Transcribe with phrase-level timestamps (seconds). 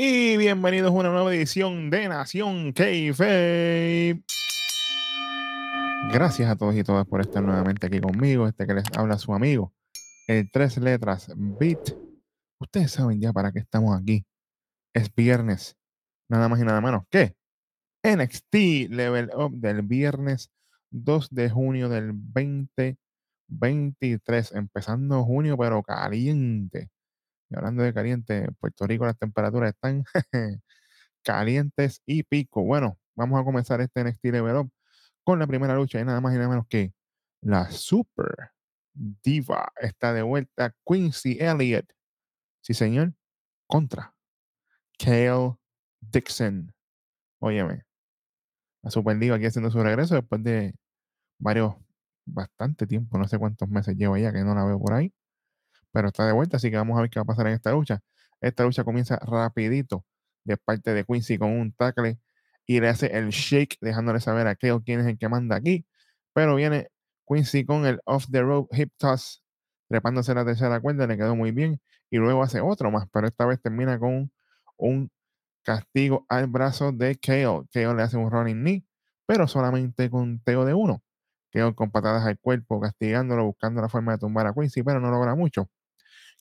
[0.00, 4.22] Y bienvenidos a una nueva edición de Nación Keife.
[6.12, 8.46] Gracias a todos y todas por estar nuevamente aquí conmigo.
[8.46, 9.74] Este que les habla su amigo,
[10.28, 11.96] el tres letras Beat.
[12.60, 14.24] Ustedes saben ya para qué estamos aquí.
[14.94, 15.76] Es viernes,
[16.30, 17.34] nada más y nada menos que
[18.04, 20.52] NXT Level Up del viernes
[20.92, 24.52] 2 de junio del 2023.
[24.52, 26.88] Empezando junio, pero caliente.
[27.50, 30.04] Y hablando de caliente, en Puerto Rico las temperaturas están
[31.22, 32.62] calientes y pico.
[32.62, 34.72] Bueno, vamos a comenzar este NXT Level Up
[35.24, 36.92] con la primera lucha y nada más y nada menos que
[37.42, 38.52] la Super
[38.94, 41.86] Diva está de vuelta Quincy Elliott.
[42.62, 43.14] Sí, señor.
[43.66, 44.14] Contra
[44.98, 45.56] Kale
[46.00, 46.72] Dixon.
[47.40, 47.84] Óyeme.
[48.82, 50.74] La Super Diva aquí haciendo su regreso después de
[51.38, 51.74] varios,
[52.26, 55.12] bastante tiempo, no sé cuántos meses lleva ya que no la veo por ahí
[55.98, 57.72] pero está de vuelta, así que vamos a ver qué va a pasar en esta
[57.72, 58.00] lucha.
[58.40, 60.04] Esta lucha comienza rapidito
[60.44, 62.20] de parte de Quincy con un tackle
[62.66, 65.84] y le hace el shake, dejándole saber a Kale quién es el que manda aquí.
[66.32, 66.88] Pero viene
[67.26, 69.42] Quincy con el off the rope hip toss,
[69.88, 71.80] trepándose la tercera cuerda, le quedó muy bien.
[72.10, 74.30] Y luego hace otro más, pero esta vez termina con
[74.76, 75.10] un
[75.64, 77.64] castigo al brazo de Kale.
[77.72, 78.86] Kale le hace un running knee,
[79.26, 81.02] pero solamente con teo de uno.
[81.50, 85.10] Kale con patadas al cuerpo, castigándolo, buscando la forma de tumbar a Quincy, pero no
[85.10, 85.68] logra mucho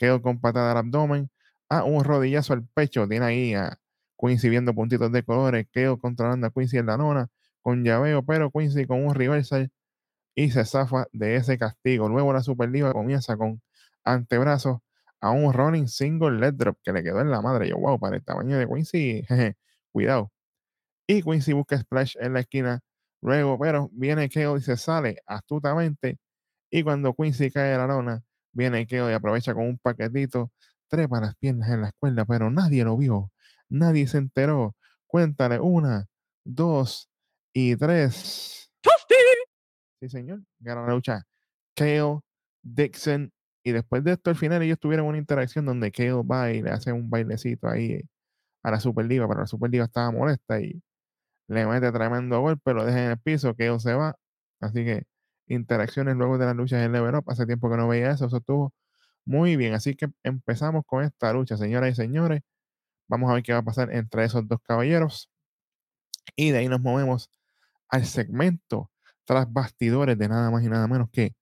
[0.00, 1.30] quedó con patada al abdomen,
[1.68, 3.78] a un rodillazo al pecho, tiene ahí a
[4.18, 7.28] Quincy viendo puntitos de colores, quedó controlando a Quincy en la nona
[7.62, 9.70] con llaveo, pero Quincy con un reversal
[10.34, 12.08] y se zafa de ese castigo.
[12.08, 13.62] Luego la Superliga comienza con
[14.04, 14.80] antebrazos
[15.20, 17.68] a un running single leg drop que le quedó en la madre.
[17.68, 19.24] Yo, wow, para el tamaño de Quincy,
[19.92, 20.32] cuidado.
[21.06, 22.80] Y Quincy busca splash en la esquina.
[23.22, 26.18] Luego, pero viene Keo y se sale astutamente.
[26.70, 28.22] Y cuando Quincy cae a la lona,
[28.52, 30.52] Viene Keo y aprovecha con un paquetito,
[30.88, 33.32] trepa las piernas en la escuela, pero nadie lo vio,
[33.68, 34.76] nadie se enteró.
[35.06, 36.06] Cuéntale una,
[36.44, 37.08] dos
[37.52, 38.70] y tres.
[40.00, 40.42] Sí, señor.
[40.60, 41.26] Gana la lucha.
[41.74, 42.20] Kale,
[42.62, 43.32] Dixon.
[43.62, 46.70] Y después de esto, al final, ellos tuvieron una interacción donde Kale va y le
[46.70, 48.02] hace un bailecito ahí
[48.62, 50.82] a la Superliga, pero la Superliga estaba molesta y
[51.48, 54.16] le mete tremendo golpe, lo deja en el piso, Kale se va.
[54.60, 55.04] Así que
[55.50, 57.24] interacciones luego de las luchas en Level Up.
[57.28, 58.72] Hace tiempo que no veía eso, eso estuvo
[59.24, 59.74] muy bien.
[59.74, 62.42] Así que empezamos con esta lucha, señoras y señores.
[63.08, 65.30] Vamos a ver qué va a pasar entre esos dos caballeros.
[66.36, 67.30] Y de ahí nos movemos
[67.88, 68.90] al segmento
[69.24, 71.34] tras bastidores de nada más y nada menos que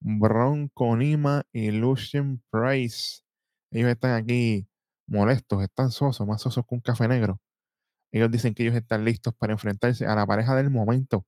[0.00, 3.22] Bronco Nima y Lucian Price.
[3.70, 4.68] Ellos están aquí
[5.06, 7.40] molestos, están sosos, más sosos que un café negro.
[8.12, 11.26] Ellos dicen que ellos están listos para enfrentarse a la pareja del momento,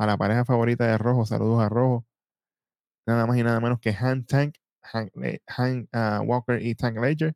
[0.00, 2.06] a la pareja favorita de Rojo, saludos a Rojo,
[3.06, 7.34] nada más y nada menos que Han Tank, Han, ah, Walker y Tank Ledger.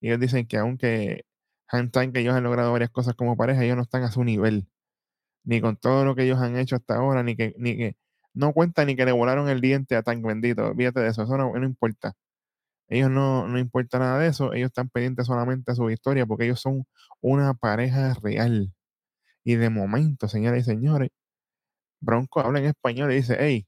[0.00, 1.24] Y ellos dicen que aunque
[1.68, 4.68] Han Tank ellos han logrado varias cosas como pareja, ellos no están a su nivel,
[5.44, 7.96] ni con todo lo que ellos han hecho hasta ahora, ni que, ni que
[8.34, 11.38] no cuenta ni que le volaron el diente a Tank bendito, fíjate de eso, eso
[11.38, 12.14] no, importa.
[12.88, 16.44] Ellos no, no importa nada de eso, ellos están pendientes solamente a su victoria porque
[16.46, 16.86] ellos son
[17.22, 18.74] una pareja real.
[19.44, 21.10] Y de momento, señoras y señores,
[22.04, 23.66] Bronco habla en español y dice, hey,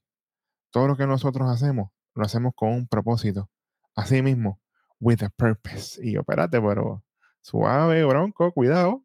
[0.71, 3.49] todo lo que nosotros hacemos, lo hacemos con un propósito.
[3.95, 4.61] Así mismo,
[4.99, 5.99] with a purpose.
[6.05, 7.03] Y yo, espérate, pero
[7.41, 9.03] suave, Bronco, cuidado.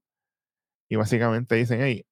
[0.89, 2.07] Y básicamente dicen, hey,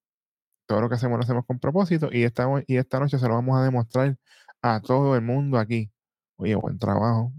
[0.65, 3.35] todo lo que hacemos lo hacemos con propósito y esta, y esta noche se lo
[3.35, 4.17] vamos a demostrar
[4.61, 5.91] a todo el mundo aquí.
[6.37, 7.31] Oye, buen trabajo.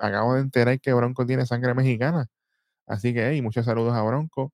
[0.00, 2.26] acabo de enterar que Bronco tiene sangre mexicana.
[2.86, 4.52] Así que, hey, muchos saludos a Bronco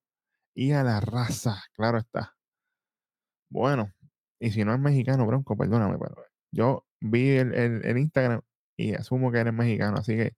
[0.55, 2.35] y a la raza, claro está.
[3.49, 3.93] Bueno,
[4.41, 6.17] y si no es mexicano, Bronco, perdóname, pero
[6.53, 8.41] yo vi el, Instagram
[8.77, 10.33] y asumo que eres mexicano, así que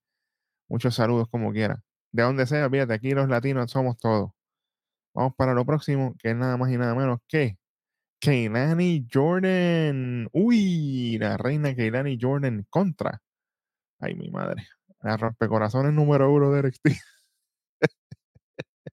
[0.68, 1.82] muchos saludos como quiera.
[2.12, 4.32] De donde sea, fíjate, aquí los latinos somos todos.
[5.14, 7.58] Vamos para lo próximo, que es nada más y nada menos que
[8.20, 10.28] Keilani Jordan.
[10.32, 13.22] Uy, la reina Keilani Jordan contra.
[14.00, 14.66] Ay, mi madre.
[15.02, 16.86] La rompecorazones número uno de NXT.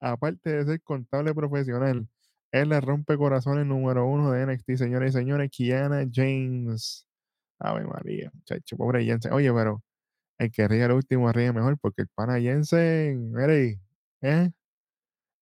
[0.00, 2.08] Aparte de ser contable profesional,
[2.52, 7.06] es la rompe corazones número uno de NXT, señores y señores, Kiana James.
[7.58, 9.32] Ave María, muchacho, pobre Jensen.
[9.32, 9.82] Oye, pero
[10.38, 13.80] el que ríe el último ríe mejor porque el pana Jensen, mire,
[14.22, 14.50] ¿eh?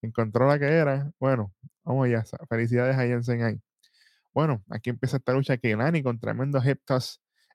[0.02, 1.10] Encontró la que era.
[1.20, 1.52] Bueno,
[1.84, 2.24] vamos allá.
[2.48, 3.60] Felicidades a Jensen ahí.
[4.34, 6.80] Bueno, aquí empieza esta lucha Keilani con tremendo hip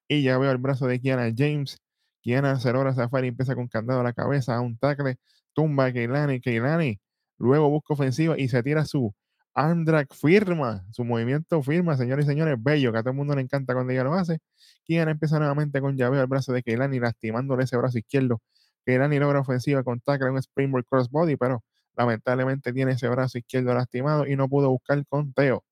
[0.08, 1.80] Y ya veo el brazo de Kiana James.
[2.22, 5.18] Kiana Cerora Safari empieza con candado a la cabeza, a un tackle,
[5.54, 7.00] tumba a Keilani, Keilani.
[7.38, 9.14] Luego busca ofensiva y se tira su
[9.56, 13.42] Andrak firma, su movimiento firma, señores y señores, bello, que a todo el mundo le
[13.42, 14.40] encanta cuando ella lo hace.
[14.86, 18.42] Quien empieza nuevamente con llaveo al brazo de Keilani, lastimándole ese brazo izquierdo
[18.86, 21.64] que Irani logra ofensiva con tackle un springboard crossbody, pero
[21.96, 25.64] lamentablemente tiene ese brazo izquierdo lastimado y no pudo buscar el conteo.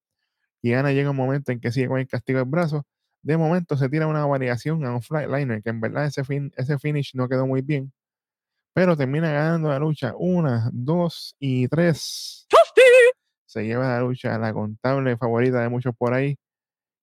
[0.62, 2.86] Y Ana llega un momento en que sigue con el castigo del brazo.
[3.24, 6.78] De momento se tira una variación a un flatliner, que en verdad ese, fin, ese
[6.80, 7.92] finish no quedó muy bien.
[8.74, 10.14] Pero termina ganando la lucha.
[10.18, 12.48] Una, dos y tres.
[13.52, 16.38] Se lleva la lucha la contable favorita de muchos por ahí.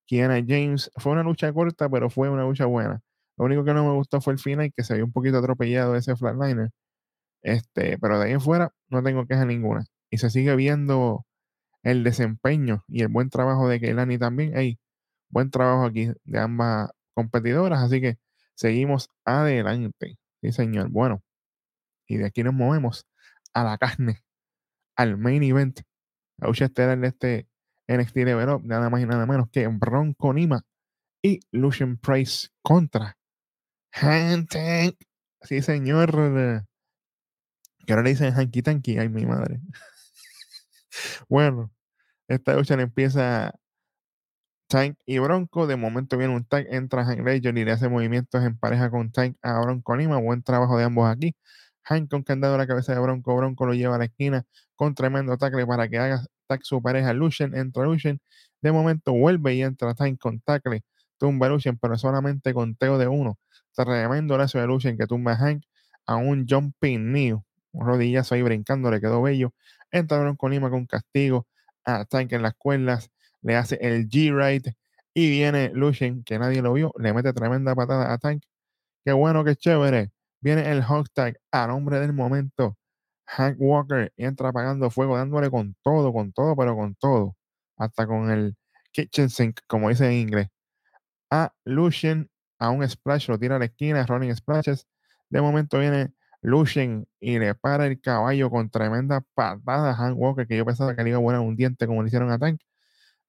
[0.07, 0.91] Kiana James.
[0.97, 3.01] Fue una lucha corta, pero fue una lucha buena.
[3.37, 5.95] Lo único que no me gustó fue el final, que se vio un poquito atropellado
[5.95, 6.71] ese flatliner.
[7.43, 9.85] Este, pero de ahí en fuera no tengo queja ninguna.
[10.11, 11.25] Y se sigue viendo
[11.83, 14.53] el desempeño y el buen trabajo de Keilani también.
[14.55, 14.79] Hey,
[15.29, 17.81] buen trabajo aquí de ambas competidoras.
[17.83, 18.17] Así que
[18.55, 20.17] seguimos adelante.
[20.41, 20.89] Sí, señor.
[20.89, 21.23] Bueno,
[22.07, 23.07] y de aquí nos movemos
[23.53, 24.23] a la carne,
[24.97, 25.81] al main event.
[26.39, 27.47] La lucha estelar de este
[27.87, 30.63] NXT Level Up, nada más y nada menos que Bronco Nima
[31.21, 33.17] y Lucian Price contra
[33.93, 34.95] Hank Tank.
[35.41, 36.11] Sí, señor.
[37.85, 38.97] Que ahora le dicen Hanky Tanky.
[38.99, 39.59] Ay, mi madre.
[41.29, 41.71] bueno,
[42.27, 43.53] esta lucha le empieza
[44.69, 45.67] Tank y Bronco.
[45.67, 49.11] De momento viene un Tank, entra Hank Legend y le hace movimientos en pareja con
[49.11, 50.17] Tank a Bronco Nima.
[50.17, 51.35] Buen trabajo de ambos aquí.
[51.89, 53.35] Hank con candado a la cabeza de Bronco.
[53.35, 54.45] Bronco lo lleva a la esquina
[54.75, 57.55] con tremendo tackle para que haga tag su pareja Lucian.
[57.55, 58.19] Entra Lucian.
[58.61, 60.83] De momento vuelve y entra Tank con tackle.
[61.17, 63.39] Tumba Lucian, pero solamente con teo de uno.
[63.75, 65.63] Tremendo lazo de Lucian que tumba a Hank
[66.05, 67.33] a un jumping knee.
[67.71, 69.53] Un rodillazo ahí brincando, le quedó bello.
[69.91, 71.47] Entra Bronco Nima con castigo
[71.85, 73.11] a Tank en las cuerdas.
[73.41, 74.75] Le hace el G-Ride.
[75.13, 76.93] Y viene Lucian, que nadie lo vio.
[76.99, 78.43] Le mete tremenda patada a Tank.
[79.03, 80.11] Qué bueno, qué chévere.
[80.41, 82.77] Viene el hot tag a nombre del momento.
[83.27, 87.35] Hank Walker entra apagando fuego, dándole con todo, con todo, pero con todo.
[87.77, 88.55] Hasta con el
[88.91, 90.47] kitchen sink, como dice en inglés.
[91.31, 94.87] A Lucian a un splash, lo tira a la esquina, running splashes.
[95.29, 100.47] De momento viene Lucian y le para el caballo con tremenda patada a Hank Walker,
[100.47, 102.61] que yo pensaba que le iba a poner un diente como le hicieron a Tank.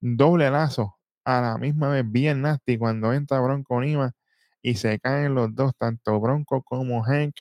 [0.00, 4.12] Doble lazo a la misma vez, bien nasty, cuando entra Bronco Nima
[4.62, 7.34] y se caen los dos, tanto Bronco como Hank.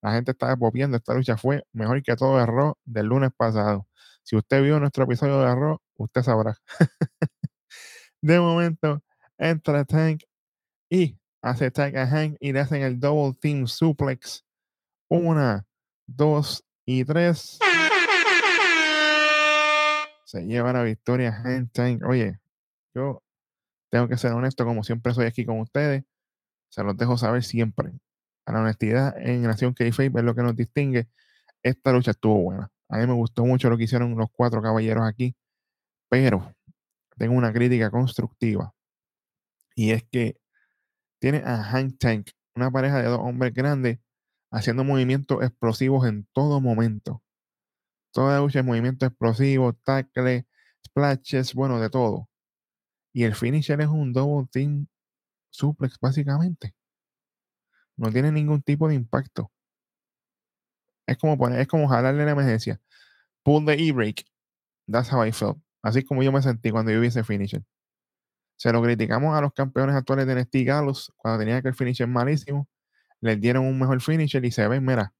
[0.00, 0.96] La gente estaba popiendo.
[0.96, 3.86] Esta lucha fue mejor que todo el Raw del lunes pasado.
[4.22, 6.56] Si usted vio nuestro episodio de Raw, usted sabrá.
[8.22, 9.02] de momento,
[9.38, 10.22] entra Tank
[10.90, 14.44] y hace tag a Hank y le hacen el double team suplex.
[15.08, 15.66] Una,
[16.06, 17.58] dos y tres.
[20.24, 22.02] Se lleva la victoria Hank Tank.
[22.04, 22.38] Oye,
[22.94, 23.22] yo
[23.90, 26.04] tengo que ser honesto, como siempre soy aquí con ustedes.
[26.68, 27.92] Se los dejo saber siempre.
[28.46, 31.08] A la honestidad en Nación K-Fape es lo que nos distingue.
[31.62, 32.70] Esta lucha estuvo buena.
[32.88, 35.36] A mí me gustó mucho lo que hicieron los cuatro caballeros aquí,
[36.08, 36.54] pero
[37.18, 38.74] tengo una crítica constructiva.
[39.74, 40.40] Y es que
[41.20, 43.98] tiene a Hank Tank, una pareja de dos hombres grandes,
[44.50, 47.22] haciendo movimientos explosivos en todo momento.
[48.12, 50.46] Toda lucha es movimiento explosivo, tackle,
[50.86, 52.28] splashes, bueno, de todo.
[53.12, 54.86] Y el finisher es un double team
[55.50, 56.74] suplex, básicamente.
[57.96, 59.50] No tiene ningún tipo de impacto.
[61.06, 62.80] Es como poner, es como jalarle la emergencia.
[63.42, 64.24] Pull the e-brake.
[64.90, 65.58] That's how I felt.
[65.82, 67.62] Así como yo me sentí cuando yo vi ese finisher.
[68.56, 72.08] Se lo criticamos a los campeones actuales de NXT Gallows cuando tenía que el finisher
[72.08, 72.68] malísimo.
[73.20, 75.14] Les dieron un mejor finisher y se ven, mira,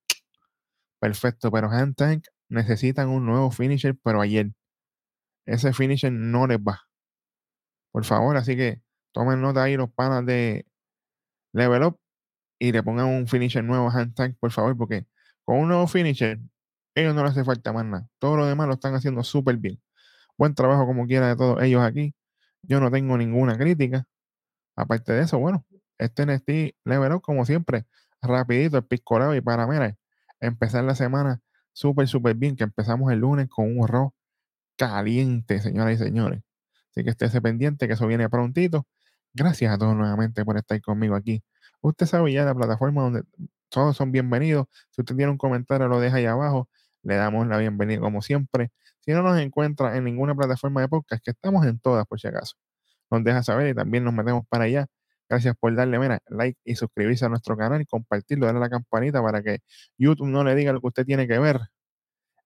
[1.01, 1.51] perfecto.
[1.51, 4.53] Pero Hand Tank necesitan un nuevo finisher, pero ayer.
[5.47, 6.83] Ese finisher no les va.
[7.93, 10.67] Por favor, así que tomen nota ahí los panas de
[11.53, 12.01] Level Up
[12.59, 15.07] y le pongan un finisher nuevo Tank, por favor, porque
[15.45, 16.39] con un nuevo finisher,
[16.95, 18.09] ellos no les hace falta más nada.
[18.19, 19.81] Todo lo demás lo están haciendo súper bien.
[20.37, 22.15] Buen trabajo como quiera de todos ellos aquí.
[22.63, 24.07] Yo no tengo ninguna crítica.
[24.77, 25.65] Aparte de eso, bueno,
[25.99, 27.87] este NXT Level Up, como siempre,
[28.23, 29.97] rapidito, el piscolado y para, mira,
[30.41, 31.41] empezar la semana
[31.73, 34.13] súper, súper bien, que empezamos el lunes con un horror
[34.77, 36.43] caliente, señoras y señores.
[36.91, 38.87] Así que estése pendiente, que eso viene prontito.
[39.39, 41.45] Gracias a todos nuevamente por estar conmigo aquí.
[41.81, 43.23] Usted sabe ya la plataforma donde
[43.69, 44.67] todos son bienvenidos.
[44.91, 46.69] Si usted tiene un comentario, lo deja ahí abajo.
[47.05, 48.73] Le damos la bienvenida como siempre.
[48.99, 52.27] Si no nos encuentra en ninguna plataforma de podcast, que estamos en todas por si
[52.27, 52.57] acaso,
[53.13, 54.89] nos deja saber y también nos metemos para allá.
[55.29, 58.71] Gracias por darle mira, like y suscribirse a nuestro canal y compartirlo, darle a la
[58.71, 59.61] campanita para que
[59.97, 61.61] YouTube no le diga lo que usted tiene que ver.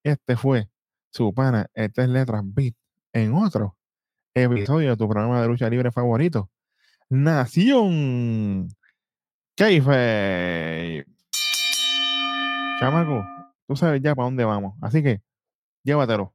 [0.02, 0.68] Este fue
[1.10, 2.74] su pana, el tres letras beat,
[3.14, 3.78] en otro
[4.34, 6.50] episodio de tu programa de lucha libre favorito,
[7.12, 8.68] Nación
[9.54, 11.04] Keife.
[12.80, 13.22] Chamaco,
[13.68, 15.20] tú sabes ya para dónde vamos, así que
[15.84, 16.32] llévatelo.